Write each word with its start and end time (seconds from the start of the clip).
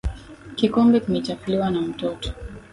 Kikombe 0.55 0.99
kimechafuliwa 0.99 1.69
na 1.71 1.81
mtoto. 1.81 2.33